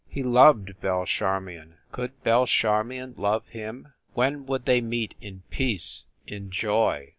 He 0.09 0.23
loved 0.23 0.81
Belle 0.81 1.05
Char 1.05 1.39
mion; 1.39 1.73
could 1.91 2.23
Belle 2.23 2.47
Charmion 2.47 3.13
love 3.19 3.47
him? 3.49 3.93
When 4.15 4.47
would 4.47 4.65
they 4.65 4.81
meet 4.81 5.13
in 5.21 5.43
peace, 5.51 6.05
in 6.25 6.49
joy? 6.49 7.09